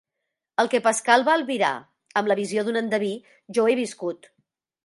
[0.63, 1.69] El que Pascal va albirar
[2.21, 3.15] amb la visió d'un endeví,
[3.59, 4.31] jo ho he viscut.